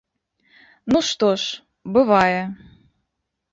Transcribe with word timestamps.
Ну, 0.93 0.97
што 1.09 1.29
ж, 1.43 1.61
бывае. 1.99 2.41